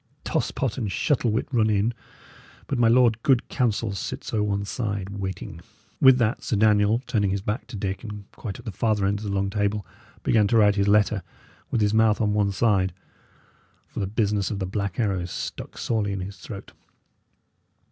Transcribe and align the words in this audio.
Toss 0.23 0.49
pot 0.49 0.79
and 0.79 0.91
Shuttle 0.91 1.29
wit 1.29 1.47
run 1.51 1.69
in, 1.69 1.93
but 2.65 2.79
my 2.79 2.87
Lord 2.87 3.21
Good 3.21 3.47
Counsel 3.49 3.93
sits 3.93 4.33
o' 4.33 4.41
one 4.41 4.65
side, 4.65 5.09
waiting." 5.09 5.61
With 5.99 6.17
that, 6.17 6.41
Sir 6.41 6.55
Daniel, 6.55 7.03
turning 7.05 7.29
his 7.29 7.43
back 7.43 7.67
to 7.67 7.75
Dick, 7.75 8.03
and 8.03 8.23
quite 8.31 8.57
at 8.57 8.65
the 8.65 8.71
farther 8.71 9.05
end 9.05 9.19
of 9.19 9.25
the 9.25 9.31
long 9.31 9.51
table, 9.51 9.85
began 10.23 10.47
to 10.47 10.57
write 10.57 10.73
his 10.75 10.87
letter, 10.87 11.21
with 11.69 11.81
his 11.81 11.93
mouth 11.93 12.19
on 12.19 12.33
one 12.33 12.51
side, 12.51 12.93
for 13.85 13.99
this 13.99 14.09
business 14.09 14.49
of 14.49 14.57
the 14.57 14.65
Black 14.65 14.99
Arrow 14.99 15.25
stuck 15.25 15.77
sorely 15.77 16.13
in 16.13 16.21
his 16.21 16.37
throat. 16.37 16.71